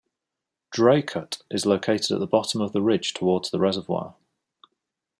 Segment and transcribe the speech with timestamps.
[0.71, 4.15] Draycote is located at the bottom of the ridge towards the reservoir.